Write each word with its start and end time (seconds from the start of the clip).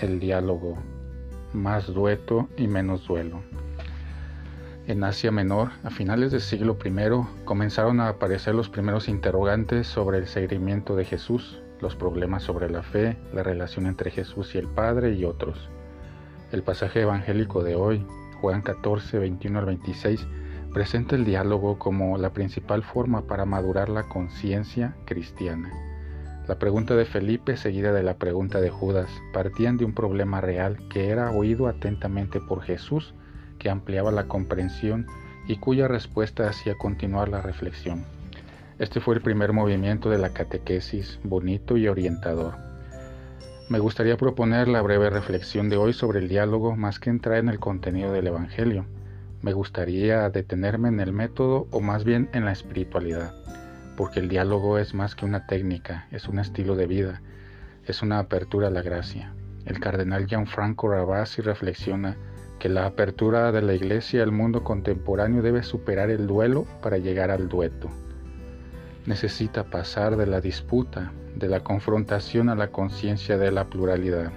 el 0.00 0.18
diálogo, 0.18 0.76
más 1.52 1.86
dueto 1.86 2.48
y 2.56 2.66
menos 2.66 3.06
duelo. 3.06 3.42
En 4.86 5.04
Asia 5.04 5.30
Menor, 5.30 5.70
a 5.84 5.90
finales 5.90 6.32
del 6.32 6.40
siglo 6.40 6.76
I, 6.84 7.44
comenzaron 7.44 8.00
a 8.00 8.08
aparecer 8.08 8.54
los 8.54 8.68
primeros 8.68 9.08
interrogantes 9.08 9.86
sobre 9.86 10.18
el 10.18 10.26
seguimiento 10.26 10.96
de 10.96 11.04
Jesús, 11.04 11.60
los 11.80 11.96
problemas 11.96 12.42
sobre 12.42 12.70
la 12.70 12.82
fe, 12.82 13.16
la 13.32 13.42
relación 13.42 13.86
entre 13.86 14.10
Jesús 14.10 14.54
y 14.54 14.58
el 14.58 14.68
Padre 14.68 15.12
y 15.12 15.24
otros. 15.24 15.68
El 16.50 16.62
pasaje 16.62 17.02
evangélico 17.02 17.62
de 17.62 17.76
hoy, 17.76 18.04
Juan 18.40 18.62
14, 18.62 19.18
21 19.18 19.58
al 19.58 19.66
26, 19.66 20.26
presenta 20.72 21.14
el 21.14 21.24
diálogo 21.24 21.78
como 21.78 22.16
la 22.18 22.32
principal 22.32 22.82
forma 22.82 23.26
para 23.26 23.44
madurar 23.44 23.88
la 23.88 24.04
conciencia 24.04 24.96
cristiana. 25.04 25.89
La 26.50 26.58
pregunta 26.58 26.96
de 26.96 27.04
Felipe, 27.04 27.56
seguida 27.56 27.92
de 27.92 28.02
la 28.02 28.14
pregunta 28.14 28.60
de 28.60 28.70
Judas, 28.70 29.08
partían 29.32 29.76
de 29.76 29.84
un 29.84 29.94
problema 29.94 30.40
real 30.40 30.78
que 30.88 31.10
era 31.10 31.30
oído 31.30 31.68
atentamente 31.68 32.40
por 32.40 32.62
Jesús, 32.62 33.14
que 33.60 33.70
ampliaba 33.70 34.10
la 34.10 34.26
comprensión 34.26 35.06
y 35.46 35.58
cuya 35.58 35.86
respuesta 35.86 36.48
hacía 36.48 36.74
continuar 36.74 37.28
la 37.28 37.40
reflexión. 37.40 38.04
Este 38.80 38.98
fue 38.98 39.14
el 39.14 39.20
primer 39.20 39.52
movimiento 39.52 40.10
de 40.10 40.18
la 40.18 40.30
catequesis, 40.30 41.20
bonito 41.22 41.76
y 41.76 41.86
orientador. 41.86 42.54
Me 43.68 43.78
gustaría 43.78 44.16
proponer 44.16 44.66
la 44.66 44.82
breve 44.82 45.08
reflexión 45.08 45.68
de 45.68 45.76
hoy 45.76 45.92
sobre 45.92 46.18
el 46.18 46.28
diálogo 46.28 46.74
más 46.74 46.98
que 46.98 47.10
entrar 47.10 47.38
en 47.38 47.48
el 47.48 47.60
contenido 47.60 48.10
del 48.10 48.26
Evangelio. 48.26 48.86
Me 49.40 49.52
gustaría 49.52 50.28
detenerme 50.30 50.88
en 50.88 50.98
el 50.98 51.12
método 51.12 51.68
o 51.70 51.80
más 51.80 52.02
bien 52.02 52.28
en 52.32 52.44
la 52.44 52.50
espiritualidad 52.50 53.32
porque 54.00 54.20
el 54.20 54.30
diálogo 54.30 54.78
es 54.78 54.94
más 54.94 55.14
que 55.14 55.26
una 55.26 55.46
técnica, 55.46 56.06
es 56.10 56.26
un 56.26 56.38
estilo 56.38 56.74
de 56.74 56.86
vida, 56.86 57.20
es 57.84 58.00
una 58.00 58.18
apertura 58.18 58.68
a 58.68 58.70
la 58.70 58.80
gracia. 58.80 59.34
El 59.66 59.78
cardenal 59.78 60.26
Gianfranco 60.26 60.88
Ravasi 60.88 61.42
reflexiona 61.42 62.16
que 62.58 62.70
la 62.70 62.86
apertura 62.86 63.52
de 63.52 63.60
la 63.60 63.74
Iglesia 63.74 64.22
al 64.22 64.32
mundo 64.32 64.64
contemporáneo 64.64 65.42
debe 65.42 65.62
superar 65.62 66.08
el 66.08 66.26
duelo 66.26 66.66
para 66.82 66.96
llegar 66.96 67.30
al 67.30 67.50
dueto. 67.50 67.90
Necesita 69.04 69.64
pasar 69.64 70.16
de 70.16 70.26
la 70.26 70.40
disputa, 70.40 71.12
de 71.36 71.48
la 71.48 71.60
confrontación 71.60 72.48
a 72.48 72.54
la 72.54 72.68
conciencia 72.68 73.36
de 73.36 73.52
la 73.52 73.66
pluralidad. 73.66 74.32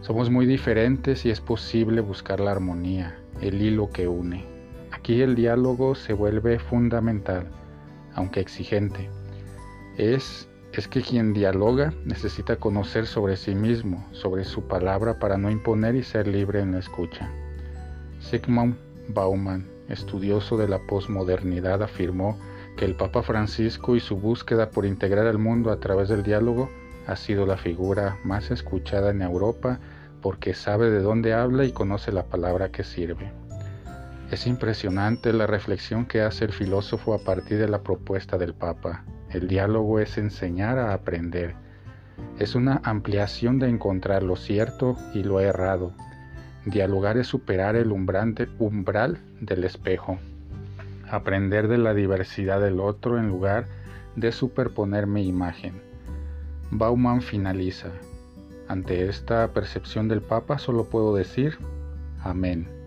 Somos 0.00 0.30
muy 0.30 0.46
diferentes 0.46 1.24
y 1.24 1.30
es 1.30 1.40
posible 1.40 2.00
buscar 2.00 2.40
la 2.40 2.50
armonía, 2.50 3.16
el 3.40 3.62
hilo 3.62 3.88
que 3.88 4.08
une. 4.08 4.46
Aquí 4.90 5.22
el 5.22 5.36
diálogo 5.36 5.94
se 5.94 6.12
vuelve 6.12 6.58
fundamental 6.58 7.46
aunque 8.14 8.40
exigente. 8.40 9.10
Es, 9.96 10.48
es 10.72 10.88
que 10.88 11.02
quien 11.02 11.32
dialoga 11.32 11.92
necesita 12.04 12.56
conocer 12.56 13.06
sobre 13.06 13.36
sí 13.36 13.54
mismo, 13.54 14.06
sobre 14.12 14.44
su 14.44 14.62
palabra 14.68 15.18
para 15.18 15.36
no 15.36 15.50
imponer 15.50 15.94
y 15.94 16.02
ser 16.02 16.26
libre 16.26 16.60
en 16.60 16.72
la 16.72 16.78
escucha. 16.78 17.30
Sigmund 18.20 18.76
Bauman, 19.08 19.66
estudioso 19.88 20.56
de 20.56 20.68
la 20.68 20.78
posmodernidad, 20.86 21.82
afirmó 21.82 22.38
que 22.76 22.84
el 22.84 22.94
Papa 22.94 23.22
Francisco 23.22 23.96
y 23.96 24.00
su 24.00 24.16
búsqueda 24.16 24.70
por 24.70 24.86
integrar 24.86 25.26
al 25.26 25.38
mundo 25.38 25.70
a 25.70 25.80
través 25.80 26.08
del 26.08 26.22
diálogo 26.22 26.70
ha 27.06 27.16
sido 27.16 27.46
la 27.46 27.56
figura 27.56 28.18
más 28.24 28.50
escuchada 28.50 29.10
en 29.10 29.22
Europa 29.22 29.80
porque 30.22 30.54
sabe 30.54 30.90
de 30.90 31.00
dónde 31.00 31.32
habla 31.32 31.64
y 31.64 31.72
conoce 31.72 32.12
la 32.12 32.24
palabra 32.24 32.70
que 32.70 32.84
sirve. 32.84 33.32
Es 34.30 34.46
impresionante 34.46 35.32
la 35.32 35.48
reflexión 35.48 36.06
que 36.06 36.20
hace 36.20 36.44
el 36.44 36.52
filósofo 36.52 37.14
a 37.14 37.18
partir 37.18 37.58
de 37.58 37.68
la 37.68 37.82
propuesta 37.82 38.38
del 38.38 38.54
Papa. 38.54 39.04
El 39.28 39.48
diálogo 39.48 39.98
es 39.98 40.18
enseñar 40.18 40.78
a 40.78 40.92
aprender. 40.94 41.56
Es 42.38 42.54
una 42.54 42.80
ampliación 42.84 43.58
de 43.58 43.68
encontrar 43.68 44.22
lo 44.22 44.36
cierto 44.36 44.96
y 45.14 45.24
lo 45.24 45.40
errado. 45.40 45.92
Dialogar 46.64 47.16
es 47.16 47.26
superar 47.26 47.74
el 47.74 47.90
umbral 47.90 49.18
del 49.40 49.64
espejo. 49.64 50.18
Aprender 51.10 51.66
de 51.66 51.78
la 51.78 51.92
diversidad 51.92 52.60
del 52.60 52.78
otro 52.78 53.18
en 53.18 53.26
lugar 53.26 53.66
de 54.14 54.30
superponer 54.30 55.08
mi 55.08 55.26
imagen. 55.26 55.82
Bauman 56.70 57.20
finaliza. 57.20 57.88
Ante 58.68 59.08
esta 59.08 59.52
percepción 59.52 60.06
del 60.06 60.20
Papa 60.20 60.58
solo 60.58 60.84
puedo 60.84 61.16
decir, 61.16 61.58
amén. 62.22 62.79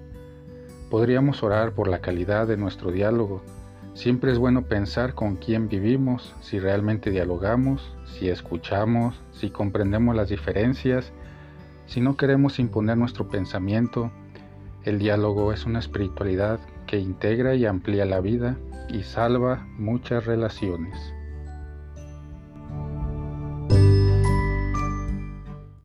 Podríamos 0.93 1.41
orar 1.41 1.71
por 1.71 1.87
la 1.87 2.01
calidad 2.01 2.45
de 2.45 2.55
nuestro 2.55 2.91
diálogo. 2.91 3.41
Siempre 3.95 4.31
es 4.31 4.37
bueno 4.37 4.67
pensar 4.67 5.15
con 5.15 5.37
quién 5.37 5.67
vivimos, 5.67 6.35
si 6.39 6.59
realmente 6.59 7.09
dialogamos, 7.09 7.95
si 8.05 8.29
escuchamos, 8.29 9.19
si 9.31 9.49
comprendemos 9.49 10.15
las 10.15 10.29
diferencias, 10.29 11.11
si 11.87 11.99
no 11.99 12.15
queremos 12.15 12.59
imponer 12.59 12.95
nuestro 12.95 13.27
pensamiento. 13.27 14.11
El 14.83 14.99
diálogo 14.99 15.51
es 15.51 15.65
una 15.65 15.79
espiritualidad 15.79 16.59
que 16.85 16.99
integra 16.99 17.55
y 17.55 17.65
amplía 17.65 18.05
la 18.05 18.19
vida 18.19 18.55
y 18.87 19.01
salva 19.01 19.65
muchas 19.79 20.27
relaciones. 20.27 20.95